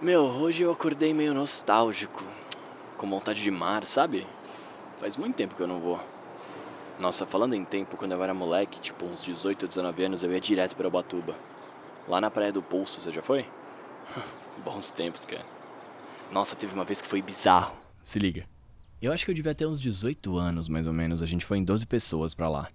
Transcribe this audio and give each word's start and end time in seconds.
Meu, 0.00 0.24
hoje 0.24 0.62
eu 0.62 0.70
acordei 0.70 1.14
meio 1.14 1.32
nostálgico, 1.32 2.22
com 2.98 3.08
vontade 3.08 3.42
de 3.42 3.50
mar, 3.50 3.86
sabe? 3.86 4.26
Faz 5.00 5.16
muito 5.16 5.36
tempo 5.36 5.54
que 5.54 5.62
eu 5.62 5.66
não 5.66 5.80
vou. 5.80 5.98
Nossa, 6.98 7.24
falando 7.24 7.54
em 7.54 7.64
tempo, 7.64 7.96
quando 7.96 8.12
eu 8.12 8.22
era 8.22 8.34
moleque, 8.34 8.78
tipo 8.78 9.06
uns 9.06 9.22
18, 9.22 9.66
19 9.66 10.04
anos, 10.04 10.22
eu 10.22 10.30
ia 10.30 10.40
direto 10.40 10.76
para 10.76 10.86
Ubatuba. 10.86 11.34
Lá 12.06 12.20
na 12.20 12.30
Praia 12.30 12.52
do 12.52 12.60
Pulso, 12.60 13.00
você 13.00 13.10
já 13.10 13.22
foi? 13.22 13.46
Bons 14.62 14.92
tempos, 14.92 15.24
cara. 15.24 15.46
Nossa, 16.30 16.54
teve 16.54 16.74
uma 16.74 16.84
vez 16.84 17.00
que 17.00 17.08
foi 17.08 17.22
bizarro. 17.22 17.74
Se 18.04 18.18
liga. 18.18 18.46
Eu 19.00 19.14
acho 19.14 19.24
que 19.24 19.30
eu 19.30 19.34
devia 19.34 19.54
ter 19.54 19.64
uns 19.64 19.80
18 19.80 20.36
anos, 20.36 20.68
mais 20.68 20.86
ou 20.86 20.92
menos. 20.92 21.22
A 21.22 21.26
gente 21.26 21.46
foi 21.46 21.56
em 21.56 21.64
12 21.64 21.86
pessoas 21.86 22.34
pra 22.34 22.50
lá. 22.50 22.68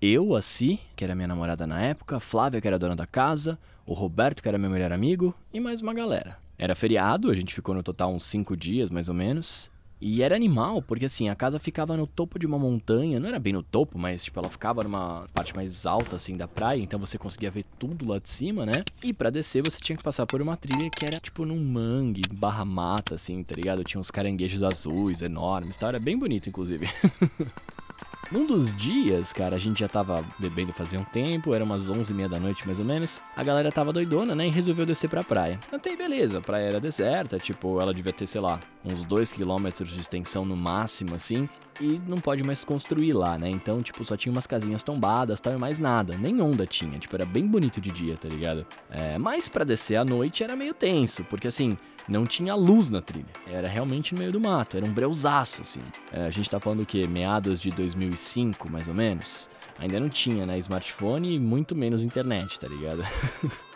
Eu, 0.00 0.36
a 0.36 0.40
Si, 0.40 0.78
que 0.94 1.02
era 1.02 1.16
minha 1.16 1.28
namorada 1.28 1.66
na 1.66 1.82
época, 1.82 2.20
Flávia, 2.20 2.60
que 2.60 2.68
era 2.68 2.78
dona 2.78 2.94
da 2.94 3.08
casa, 3.08 3.58
o 3.84 3.92
Roberto, 3.92 4.40
que 4.40 4.48
era 4.48 4.56
meu 4.56 4.70
melhor 4.70 4.92
amigo, 4.92 5.34
e 5.52 5.58
mais 5.58 5.80
uma 5.80 5.92
galera. 5.92 6.38
Era 6.60 6.74
feriado, 6.74 7.30
a 7.30 7.34
gente 7.34 7.54
ficou 7.54 7.74
no 7.74 7.82
total 7.82 8.12
uns 8.12 8.22
cinco 8.24 8.54
dias, 8.54 8.90
mais 8.90 9.08
ou 9.08 9.14
menos. 9.14 9.70
E 9.98 10.22
era 10.22 10.36
animal, 10.36 10.82
porque 10.82 11.06
assim, 11.06 11.30
a 11.30 11.34
casa 11.34 11.58
ficava 11.58 11.96
no 11.96 12.06
topo 12.06 12.38
de 12.38 12.46
uma 12.46 12.58
montanha, 12.58 13.18
não 13.18 13.30
era 13.30 13.38
bem 13.38 13.54
no 13.54 13.62
topo, 13.62 13.98
mas 13.98 14.22
tipo, 14.24 14.38
ela 14.38 14.48
ficava 14.50 14.82
numa 14.82 15.26
parte 15.32 15.56
mais 15.56 15.86
alta 15.86 16.16
assim 16.16 16.36
da 16.36 16.46
praia, 16.46 16.82
então 16.82 16.98
você 16.98 17.16
conseguia 17.16 17.50
ver 17.50 17.64
tudo 17.78 18.06
lá 18.06 18.18
de 18.18 18.28
cima, 18.28 18.66
né? 18.66 18.84
E 19.02 19.10
para 19.10 19.30
descer 19.30 19.62
você 19.62 19.78
tinha 19.80 19.96
que 19.96 20.04
passar 20.04 20.26
por 20.26 20.42
uma 20.42 20.54
trilha 20.54 20.90
que 20.90 21.04
era 21.04 21.18
tipo 21.18 21.46
num 21.46 21.62
mangue, 21.62 22.22
barra 22.30 22.64
mata 22.64 23.14
assim, 23.14 23.42
tá 23.42 23.54
ligado? 23.56 23.82
Tinha 23.82 24.00
uns 24.00 24.10
caranguejos 24.10 24.62
azuis 24.62 25.22
enormes, 25.22 25.78
tá? 25.78 25.88
Era 25.88 25.98
bem 25.98 26.18
bonito 26.18 26.46
inclusive. 26.46 26.86
Num 28.30 28.46
dos 28.46 28.76
dias, 28.76 29.32
cara, 29.32 29.56
a 29.56 29.58
gente 29.58 29.80
já 29.80 29.88
tava 29.88 30.24
bebendo 30.38 30.72
fazia 30.72 31.00
um 31.00 31.04
tempo, 31.04 31.52
era 31.52 31.64
umas 31.64 31.88
11 31.88 32.12
e 32.12 32.14
meia 32.14 32.28
da 32.28 32.38
noite 32.38 32.64
mais 32.64 32.78
ou 32.78 32.84
menos. 32.84 33.20
A 33.34 33.42
galera 33.42 33.72
tava 33.72 33.92
doidona, 33.92 34.36
né? 34.36 34.46
E 34.46 34.50
resolveu 34.50 34.86
descer 34.86 35.10
pra 35.10 35.24
praia. 35.24 35.58
Até 35.72 35.90
aí, 35.90 35.96
beleza, 35.96 36.38
a 36.38 36.40
praia 36.40 36.68
era 36.68 36.80
deserta, 36.80 37.40
tipo, 37.40 37.80
ela 37.80 37.92
devia 37.92 38.12
ter, 38.12 38.28
sei 38.28 38.40
lá, 38.40 38.60
uns 38.84 39.04
2 39.04 39.32
km 39.32 39.68
de 39.84 39.98
extensão 39.98 40.44
no 40.44 40.56
máximo, 40.56 41.16
assim 41.16 41.48
e 41.80 42.00
não 42.06 42.20
pode 42.20 42.42
mais 42.44 42.64
construir 42.64 43.12
lá, 43.12 43.38
né? 43.38 43.48
Então, 43.48 43.82
tipo, 43.82 44.04
só 44.04 44.16
tinha 44.16 44.30
umas 44.30 44.46
casinhas 44.46 44.82
tombadas, 44.82 45.40
tal, 45.40 45.54
e 45.54 45.56
mais 45.56 45.80
nada. 45.80 46.16
Nem 46.16 46.40
onda 46.40 46.66
tinha, 46.66 46.98
tipo, 46.98 47.16
era 47.16 47.24
bem 47.24 47.46
bonito 47.46 47.80
de 47.80 47.90
dia, 47.90 48.16
tá 48.16 48.28
ligado? 48.28 48.66
É, 48.90 49.16
mas 49.18 49.48
para 49.48 49.64
descer 49.64 49.96
à 49.96 50.04
noite 50.04 50.44
era 50.44 50.54
meio 50.54 50.74
tenso, 50.74 51.24
porque 51.24 51.48
assim, 51.48 51.76
não 52.06 52.26
tinha 52.26 52.54
luz 52.54 52.90
na 52.90 53.00
trilha. 53.00 53.26
Era 53.46 53.68
realmente 53.68 54.14
no 54.14 54.20
meio 54.20 54.32
do 54.32 54.40
mato, 54.40 54.76
era 54.76 54.84
um 54.84 54.92
breuzaço, 54.92 55.62
assim. 55.62 55.80
É, 56.12 56.26
a 56.26 56.30
gente 56.30 56.50
tá 56.50 56.60
falando 56.60 56.82
o 56.82 56.86
quê? 56.86 57.06
Meados 57.06 57.60
de 57.60 57.70
2005, 57.70 58.68
mais 58.68 58.86
ou 58.86 58.94
menos? 58.94 59.48
Ainda 59.78 59.98
não 59.98 60.10
tinha, 60.10 60.44
né? 60.44 60.58
Smartphone 60.58 61.34
e 61.34 61.38
muito 61.38 61.74
menos 61.74 62.04
internet, 62.04 62.60
tá 62.60 62.68
ligado? 62.68 63.02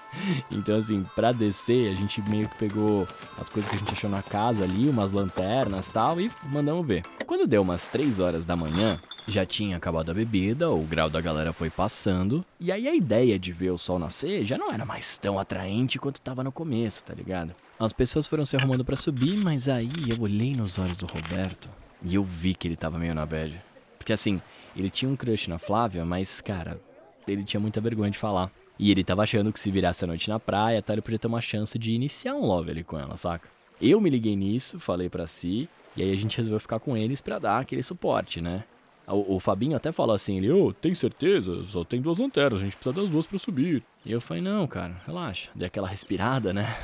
Então, 0.51 0.77
assim, 0.77 1.05
pra 1.15 1.33
descer, 1.33 1.91
a 1.91 1.95
gente 1.95 2.23
meio 2.29 2.49
que 2.49 2.57
pegou 2.57 3.07
as 3.39 3.49
coisas 3.49 3.71
que 3.71 3.77
a 3.77 3.79
gente 3.79 3.93
achou 3.93 4.11
na 4.11 4.23
casa 4.23 4.65
ali, 4.65 4.89
umas 4.89 5.13
lanternas 5.13 5.91
tal, 5.91 6.21
e 6.21 6.31
mandamos 6.45 6.87
ver. 6.87 7.05
Quando 7.27 7.47
deu 7.47 7.63
umas 7.63 7.87
3 7.87 8.21
horas 8.21 8.45
da 8.45 8.55
manhã, 8.55 8.99
já 9.27 9.47
tinha 9.47 9.77
acabado 9.77 10.11
a 10.11 10.15
bebida, 10.15 10.71
o 10.71 10.83
grau 10.83 11.09
da 11.09 11.21
galera 11.21 11.53
foi 11.53 11.71
passando, 11.71 12.45
e 12.61 12.71
aí 12.71 12.87
a 12.87 12.95
ideia 12.95 13.39
de 13.39 13.53
ver 13.53 13.71
o 13.71 13.79
sol 13.79 13.99
nascer 13.99 14.45
já 14.45 14.59
não 14.59 14.71
era 14.71 14.85
mais 14.85 15.17
tão 15.17 15.39
atraente 15.39 15.99
quanto 15.99 16.21
tava 16.21 16.45
no 16.45 16.53
começo, 16.53 17.05
tá 17.05 17.15
ligado? 17.15 17.55
As 17.79 17.93
pessoas 17.93 18.27
foram 18.27 18.45
se 18.45 18.57
arrumando 18.57 18.85
para 18.85 18.97
subir, 18.97 19.39
mas 19.39 19.69
aí 19.69 19.91
eu 20.09 20.23
olhei 20.23 20.55
nos 20.55 20.79
olhos 20.79 20.99
do 20.99 21.07
Roberto 21.07 21.69
e 22.03 22.15
eu 22.15 22.23
vi 22.23 22.55
que 22.55 22.69
ele 22.69 22.77
tava 22.77 22.99
meio 22.99 23.15
na 23.15 23.27
bad. 23.27 23.61
Porque 23.99 24.13
assim, 24.13 24.41
ele 24.77 24.91
tinha 24.91 25.11
um 25.11 25.17
crush 25.17 25.49
na 25.49 25.59
Flávia, 25.59 26.05
mas, 26.05 26.41
cara, 26.41 26.79
ele 27.27 27.43
tinha 27.43 27.59
muita 27.59 27.81
vergonha 27.81 28.11
de 28.11 28.19
falar. 28.19 28.51
E 28.79 28.91
ele 28.91 29.05
tava 29.05 29.23
achando 29.23 29.53
que 29.53 29.61
se 29.61 29.71
virasse 29.71 30.05
a 30.05 30.07
noite 30.07 30.29
na 30.29 30.41
praia, 30.41 30.83
tá, 30.83 30.93
ele 30.93 31.03
podia 31.03 31.19
ter 31.19 31.29
uma 31.29 31.41
chance 31.41 31.79
de 31.79 31.93
iniciar 31.93 32.35
um 32.35 32.45
love 32.45 32.71
ali 32.71 32.83
com 32.83 32.99
ela, 32.99 33.17
saca? 33.17 33.49
Eu 33.81 34.01
me 34.01 34.11
liguei 34.11 34.35
nisso, 34.35 34.81
falei 34.81 35.09
para 35.09 35.27
si, 35.27 35.69
e 35.97 36.03
aí 36.03 36.13
a 36.13 36.17
gente 36.17 36.37
resolveu 36.37 36.61
ficar 36.61 36.81
com 36.81 36.97
eles 36.97 37.21
para 37.21 37.39
dar 37.39 37.61
aquele 37.61 37.83
suporte, 37.83 38.41
né? 38.41 38.65
O, 39.07 39.37
o, 39.37 39.41
Fabinho 39.41 39.77
até 39.77 39.93
falou 39.93 40.15
assim, 40.15 40.39
ele, 40.39 40.51
ô, 40.51 40.69
oh, 40.69 40.73
tem 40.73 40.95
certeza? 40.95 41.63
Só 41.65 41.85
tem 41.85 42.01
duas 42.01 42.19
lanternas, 42.19 42.61
a 42.61 42.65
gente 42.65 42.77
precisa 42.77 43.03
das 43.03 43.11
duas 43.11 43.27
para 43.27 43.39
subir. 43.39 43.83
E 44.05 44.11
eu 44.11 44.21
falei, 44.21 44.43
não, 44.43 44.67
cara, 44.67 44.97
relaxa. 45.07 45.51
Dei 45.55 45.67
aquela 45.67 45.87
respirada, 45.87 46.53
né? 46.53 46.75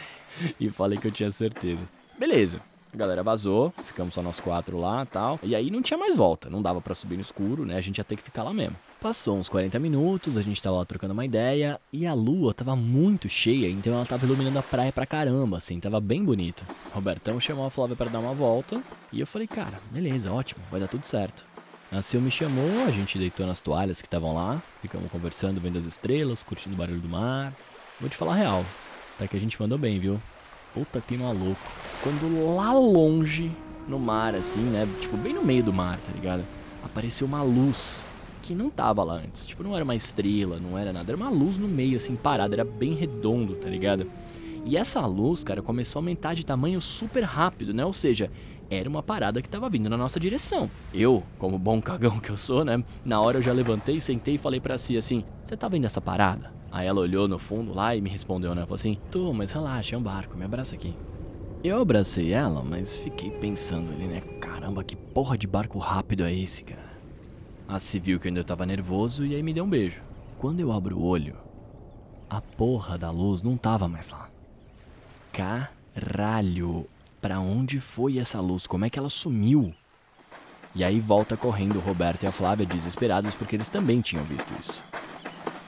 e 0.60 0.70
falei 0.70 0.98
que 0.98 1.08
eu 1.08 1.12
tinha 1.12 1.30
certeza. 1.30 1.88
Beleza. 2.18 2.60
A 2.92 2.96
galera 2.96 3.22
vazou, 3.22 3.72
ficamos 3.86 4.12
só 4.12 4.20
nós 4.20 4.38
quatro 4.38 4.78
lá 4.78 5.06
tal. 5.06 5.40
E 5.42 5.56
aí 5.56 5.70
não 5.70 5.80
tinha 5.80 5.96
mais 5.96 6.14
volta, 6.14 6.50
não 6.50 6.60
dava 6.60 6.78
para 6.78 6.94
subir 6.94 7.14
no 7.14 7.22
escuro, 7.22 7.64
né? 7.64 7.76
A 7.76 7.80
gente 7.80 7.96
ia 7.96 8.04
ter 8.04 8.16
que 8.16 8.22
ficar 8.22 8.42
lá 8.42 8.52
mesmo. 8.52 8.76
Passou 9.00 9.38
uns 9.38 9.48
40 9.48 9.78
minutos, 9.78 10.36
a 10.36 10.42
gente 10.42 10.62
tava 10.62 10.76
lá 10.76 10.84
trocando 10.84 11.14
uma 11.14 11.24
ideia 11.24 11.80
e 11.90 12.06
a 12.06 12.12
lua 12.12 12.52
tava 12.52 12.76
muito 12.76 13.28
cheia, 13.28 13.68
então 13.68 13.94
ela 13.94 14.04
tava 14.04 14.26
iluminando 14.26 14.58
a 14.58 14.62
praia 14.62 14.92
pra 14.92 15.06
caramba, 15.06 15.56
assim, 15.56 15.80
tava 15.80 16.00
bem 16.00 16.22
bonito. 16.22 16.64
Robertão 16.92 17.40
chamou 17.40 17.66
a 17.66 17.70
Flávia 17.70 17.96
para 17.96 18.10
dar 18.10 18.20
uma 18.20 18.34
volta 18.34 18.80
e 19.10 19.18
eu 19.18 19.26
falei, 19.26 19.48
cara, 19.48 19.80
beleza, 19.90 20.30
ótimo, 20.30 20.62
vai 20.70 20.78
dar 20.78 20.86
tudo 20.86 21.06
certo. 21.06 21.44
A 21.90 22.00
Sil 22.04 22.20
me 22.20 22.30
chamou, 22.30 22.84
a 22.86 22.90
gente 22.90 23.18
deitou 23.18 23.46
nas 23.46 23.60
toalhas 23.60 24.00
que 24.00 24.06
estavam 24.06 24.34
lá, 24.34 24.62
ficamos 24.82 25.10
conversando, 25.10 25.60
vendo 25.60 25.78
as 25.78 25.84
estrelas, 25.84 26.42
curtindo 26.42 26.74
o 26.74 26.78
barulho 26.78 27.00
do 27.00 27.08
mar. 27.08 27.52
Vou 27.98 28.08
te 28.08 28.16
falar 28.16 28.34
a 28.34 28.36
real, 28.36 28.64
até 29.16 29.26
que 29.26 29.36
a 29.36 29.40
gente 29.40 29.60
mandou 29.60 29.78
bem, 29.78 29.98
viu? 29.98 30.20
Puta 30.72 31.00
que 31.00 31.16
maluco. 31.16 31.58
Quando 32.02 32.54
lá 32.56 32.72
longe, 32.72 33.50
no 33.88 33.98
mar, 33.98 34.34
assim, 34.34 34.60
né? 34.60 34.88
Tipo, 35.00 35.16
bem 35.16 35.34
no 35.34 35.44
meio 35.44 35.62
do 35.62 35.72
mar, 35.72 35.98
tá 35.98 36.12
ligado? 36.12 36.42
Apareceu 36.84 37.26
uma 37.26 37.42
luz 37.42 38.02
que 38.42 38.54
não 38.54 38.68
tava 38.68 39.04
lá 39.04 39.14
antes. 39.14 39.46
Tipo, 39.46 39.62
não 39.62 39.74
era 39.74 39.84
uma 39.84 39.94
estrela, 39.94 40.58
não 40.58 40.76
era 40.76 40.92
nada. 40.92 41.12
Era 41.12 41.16
uma 41.16 41.30
luz 41.30 41.56
no 41.56 41.68
meio, 41.68 41.96
assim, 41.96 42.16
parada. 42.16 42.54
Era 42.54 42.64
bem 42.64 42.94
redondo, 42.94 43.54
tá 43.54 43.68
ligado? 43.68 44.10
E 44.64 44.76
essa 44.76 45.04
luz, 45.06 45.44
cara, 45.44 45.62
começou 45.62 46.00
a 46.00 46.02
aumentar 46.02 46.34
de 46.34 46.44
tamanho 46.44 46.80
super 46.80 47.22
rápido, 47.22 47.72
né? 47.72 47.84
Ou 47.84 47.92
seja, 47.92 48.30
era 48.68 48.88
uma 48.88 49.02
parada 49.02 49.40
que 49.40 49.48
tava 49.48 49.68
vindo 49.68 49.88
na 49.88 49.96
nossa 49.96 50.18
direção. 50.18 50.68
Eu, 50.92 51.22
como 51.38 51.58
bom 51.58 51.80
cagão 51.80 52.18
que 52.18 52.30
eu 52.30 52.36
sou, 52.36 52.64
né? 52.64 52.82
Na 53.04 53.20
hora 53.20 53.38
eu 53.38 53.42
já 53.42 53.52
levantei, 53.52 54.00
sentei 54.00 54.34
e 54.34 54.38
falei 54.38 54.60
pra 54.60 54.78
si 54.78 54.96
assim: 54.96 55.24
Você 55.44 55.56
tá 55.56 55.68
vendo 55.68 55.84
essa 55.84 56.00
parada? 56.00 56.52
Aí 56.70 56.86
ela 56.86 57.00
olhou 57.00 57.28
no 57.28 57.38
fundo 57.38 57.72
lá 57.74 57.94
e 57.94 58.00
me 58.00 58.10
respondeu, 58.10 58.54
né? 58.54 58.62
Falou 58.62 58.76
assim: 58.76 58.98
Tô, 59.10 59.32
mas 59.32 59.52
relaxa, 59.52 59.94
é 59.94 59.98
um 59.98 60.02
barco, 60.02 60.36
me 60.36 60.44
abraça 60.44 60.74
aqui. 60.74 60.94
Eu 61.64 61.80
abracei 61.80 62.32
ela, 62.32 62.60
mas 62.64 62.98
fiquei 62.98 63.30
pensando 63.30 63.92
ali, 63.92 64.06
né? 64.06 64.20
Caramba, 64.40 64.82
que 64.82 64.96
porra 64.96 65.38
de 65.38 65.46
barco 65.46 65.78
rápido 65.78 66.24
é 66.24 66.34
esse, 66.34 66.64
cara? 66.64 66.90
A 67.68 67.78
se 67.78 68.00
viu 68.00 68.18
que 68.18 68.26
eu 68.26 68.30
ainda 68.30 68.42
tava 68.42 68.66
nervoso 68.66 69.24
e 69.24 69.32
aí 69.32 69.44
me 69.44 69.54
deu 69.54 69.62
um 69.62 69.70
beijo. 69.70 70.02
Quando 70.38 70.58
eu 70.58 70.72
abro 70.72 70.98
o 70.98 71.04
olho, 71.04 71.36
a 72.28 72.40
porra 72.40 72.98
da 72.98 73.12
luz 73.12 73.44
não 73.44 73.56
tava 73.56 73.86
mais 73.86 74.10
lá. 74.10 74.28
Caralho, 75.32 76.84
pra 77.20 77.38
onde 77.38 77.78
foi 77.78 78.18
essa 78.18 78.40
luz? 78.40 78.66
Como 78.66 78.84
é 78.84 78.90
que 78.90 78.98
ela 78.98 79.08
sumiu? 79.08 79.72
E 80.74 80.82
aí 80.82 80.98
volta 80.98 81.36
correndo 81.36 81.76
o 81.76 81.80
Roberto 81.80 82.24
e 82.24 82.26
a 82.26 82.32
Flávia 82.32 82.66
desesperados 82.66 83.36
porque 83.36 83.54
eles 83.54 83.68
também 83.68 84.00
tinham 84.00 84.24
visto 84.24 84.52
isso. 84.60 84.82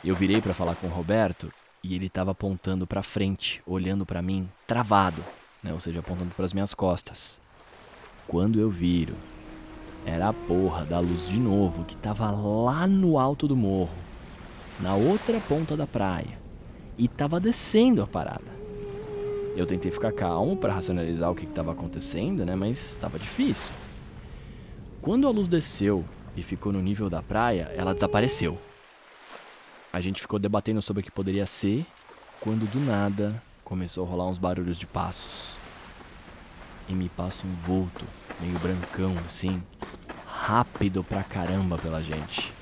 Eu 0.03 0.17
virei 0.17 0.41
para 0.41 0.55
falar 0.55 0.75
com 0.75 0.89
o 0.89 0.91
Roberto 0.91 1.53
e 1.85 1.95
ele 1.95 2.07
estava 2.07 2.33
apontando 2.33 2.85
para 2.85 3.01
frente, 3.01 3.63
olhando 3.65 4.05
para 4.05 4.21
mim, 4.21 4.49
travado, 4.67 5.23
né? 5.65 5.73
ou 5.73 5.81
seja, 5.81 6.01
apontando 6.01 6.33
para 6.37 6.45
as 6.45 6.53
minhas 6.53 6.75
costas. 6.75 7.41
Quando 8.29 8.61
eu 8.61 8.71
viro, 8.71 9.15
era 10.05 10.29
a 10.29 10.33
porra 10.33 10.85
da 10.85 11.01
luz 11.01 11.29
de 11.29 11.41
novo 11.41 11.85
que 11.85 11.95
estava 11.95 12.31
lá 12.31 12.87
no 12.87 13.19
alto 13.19 13.49
do 13.49 13.57
morro, 13.57 13.97
na 14.79 14.95
outra 14.95 15.41
ponta 15.41 15.77
da 15.77 15.87
praia, 15.87 16.39
e 16.99 17.07
estava 17.07 17.41
descendo 17.41 18.03
a 18.03 18.07
parada. 18.07 18.55
Eu 19.57 19.67
tentei 19.67 19.91
ficar 19.91 20.13
calmo 20.13 20.57
para 20.57 20.75
racionalizar 20.75 21.31
o 21.31 21.35
que 21.35 21.45
estava 21.45 21.73
acontecendo, 21.73 22.45
né? 22.45 22.57
Mas 22.57 22.91
estava 22.91 23.19
difícil. 23.19 23.73
Quando 25.01 25.29
a 25.29 25.31
luz 25.31 25.49
desceu 25.49 26.05
e 26.37 26.43
ficou 26.43 26.73
no 26.73 26.83
nível 26.83 27.09
da 27.09 27.23
praia, 27.23 27.73
ela 27.77 27.95
desapareceu. 27.95 28.59
A 29.93 30.01
gente 30.01 30.21
ficou 30.21 30.41
debatendo 30.41 30.83
sobre 30.83 31.03
o 31.03 31.05
que 31.05 31.11
poderia 31.11 31.47
ser, 31.47 31.87
quando 32.41 32.69
do 32.69 32.81
nada 32.81 33.41
começou 33.65 34.05
a 34.05 34.09
rolar 34.09 34.29
uns 34.29 34.39
barulhos 34.39 34.79
de 34.79 34.87
passos. 34.87 35.57
E 36.89 36.93
me 36.93 37.09
passa 37.09 37.47
um 37.47 37.55
vulto, 37.55 38.05
meio 38.41 38.59
brancão 38.59 39.15
assim, 39.27 39.63
rápido 40.27 41.03
pra 41.03 41.23
caramba 41.23 41.79
pela 41.79 42.03
gente. 42.03 42.53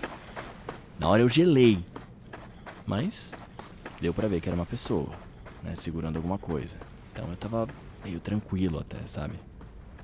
Na 0.99 1.09
hora 1.09 1.23
eu 1.23 1.29
gelei, 1.29 1.85
mas 2.87 3.43
deu 4.01 4.15
para 4.15 4.29
ver 4.29 4.41
que 4.41 4.49
era 4.49 4.55
uma 4.55 4.67
pessoa, 4.67 5.09
né, 5.63 5.75
segurando 5.75 6.17
alguma 6.17 6.39
coisa. 6.39 6.77
Então 7.13 7.29
eu 7.29 7.37
tava 7.37 7.67
meio 8.05 8.21
tranquilo 8.21 8.79
até, 8.79 8.99
sabe? 9.07 9.35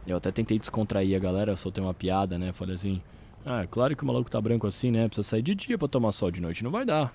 Eu 0.07 0.17
até 0.17 0.33
tentei 0.33 0.59
descontrair 0.59 1.17
a 1.17 1.21
galera, 1.21 1.57
soltei 1.57 1.83
uma 1.83 1.95
piada, 1.95 2.39
né? 2.39 2.53
Falei 2.53 2.75
assim: 2.75 3.01
ah, 3.45 3.67
claro 3.71 3.95
que 3.95 4.03
o 4.03 4.07
maluco 4.07 4.31
tá 4.31 4.41
branco 4.41 4.67
assim, 4.67 4.91
né? 4.91 5.07
Precisa 5.07 5.29
sair 5.29 5.43
de 5.43 5.55
dia 5.55 5.79
pra 5.79 5.87
tomar 5.87 6.13
sol 6.13 6.31
de 6.31 6.41
noite, 6.41 6.65
não 6.65 6.71
vai 6.71 6.85
dar. 6.85 7.15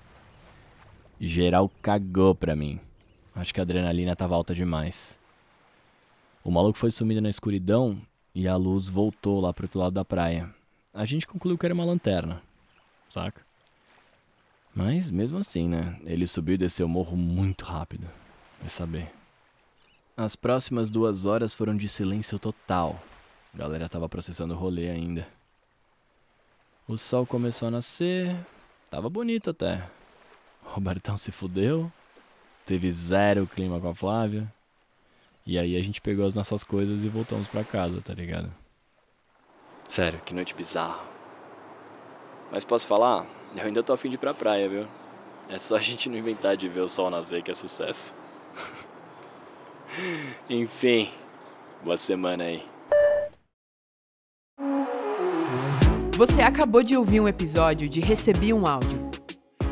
Geral 1.20 1.70
cagou 1.82 2.34
pra 2.34 2.56
mim. 2.56 2.80
Acho 3.34 3.52
que 3.52 3.60
a 3.60 3.62
adrenalina 3.62 4.14
tava 4.14 4.34
alta 4.34 4.54
demais. 4.54 5.18
O 6.44 6.50
maluco 6.50 6.78
foi 6.78 6.90
sumindo 6.90 7.20
na 7.20 7.30
escuridão 7.30 8.00
e 8.34 8.46
a 8.46 8.56
luz 8.56 8.88
voltou 8.88 9.40
lá 9.40 9.52
pro 9.52 9.64
outro 9.64 9.80
lado 9.80 9.92
da 9.92 10.04
praia. 10.04 10.48
A 10.92 11.04
gente 11.04 11.26
concluiu 11.26 11.58
que 11.58 11.66
era 11.66 11.74
uma 11.74 11.84
lanterna, 11.84 12.40
saca? 13.08 13.40
Mas 14.74 15.10
mesmo 15.10 15.38
assim, 15.38 15.68
né? 15.68 15.98
Ele 16.04 16.26
subiu 16.26 16.54
e 16.54 16.58
desceu 16.58 16.86
o 16.86 16.88
morro 16.88 17.16
muito 17.16 17.64
rápido. 17.64 18.08
Vai 18.60 18.68
saber. 18.68 19.12
As 20.16 20.36
próximas 20.36 20.90
duas 20.90 21.24
horas 21.26 21.54
foram 21.54 21.76
de 21.76 21.88
silêncio 21.88 22.38
total. 22.38 23.00
A 23.52 23.58
galera 23.58 23.88
tava 23.88 24.08
processando 24.08 24.54
o 24.54 24.56
rolê 24.56 24.90
ainda. 24.90 25.26
O 26.86 26.96
sol 26.96 27.24
começou 27.24 27.68
a 27.68 27.70
nascer. 27.70 28.36
Tava 28.90 29.08
bonito 29.08 29.50
até. 29.50 29.88
O 30.64 30.70
Robertão 30.70 31.16
se 31.16 31.32
fudeu. 31.32 31.90
Teve 32.64 32.90
zero 32.90 33.46
clima 33.46 33.80
com 33.80 33.88
a 33.88 33.94
Flávia. 33.94 34.50
E 35.46 35.58
aí 35.58 35.76
a 35.76 35.82
gente 35.82 36.00
pegou 36.00 36.26
as 36.26 36.34
nossas 36.34 36.64
coisas 36.64 37.04
e 37.04 37.08
voltamos 37.08 37.46
pra 37.48 37.62
casa, 37.62 38.00
tá 38.00 38.14
ligado? 38.14 38.50
Sério, 39.88 40.20
que 40.24 40.32
noite 40.32 40.54
bizarra. 40.54 41.00
Mas 42.50 42.64
posso 42.64 42.86
falar? 42.86 43.26
Eu 43.54 43.64
ainda 43.64 43.82
tô 43.82 43.92
afim 43.92 44.08
de 44.08 44.14
ir 44.14 44.18
pra 44.18 44.32
praia, 44.32 44.68
viu? 44.68 44.86
É 45.48 45.58
só 45.58 45.76
a 45.76 45.80
gente 45.80 46.08
não 46.08 46.16
inventar 46.16 46.56
de 46.56 46.68
ver 46.68 46.80
o 46.80 46.88
sol 46.88 47.10
nascer 47.10 47.42
que 47.42 47.50
é 47.50 47.54
sucesso. 47.54 48.14
Enfim, 50.48 51.10
boa 51.82 51.98
semana 51.98 52.44
aí. 52.44 52.62
Você 56.16 56.40
acabou 56.40 56.82
de 56.82 56.96
ouvir 56.96 57.20
um 57.20 57.28
episódio 57.28 57.88
de 57.88 58.00
Recebi 58.00 58.52
um 58.52 58.66
Áudio. 58.66 59.03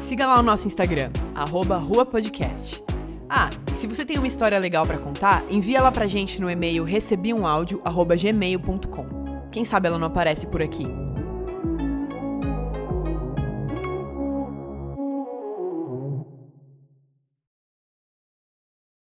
Siga 0.02 0.26
lá 0.26 0.38
o 0.40 0.42
nosso 0.42 0.66
Instagram, 0.66 1.10
arroba. 1.32 1.80
Ah, 3.30 3.48
se 3.74 3.86
você 3.86 4.04
tem 4.04 4.18
uma 4.18 4.26
história 4.26 4.58
legal 4.58 4.84
para 4.84 4.98
contar, 4.98 5.44
envia 5.48 5.78
ela 5.78 5.92
pra 5.92 6.06
gente 6.06 6.38
no 6.40 6.50
e-mail 6.50 6.82
recebiumaudio.gmail.com. 6.84 9.06
Quem 9.50 9.64
sabe 9.64 9.88
ela 9.88 9.98
não 9.98 10.08
aparece 10.08 10.46
por 10.46 10.60
aqui. 10.60 10.86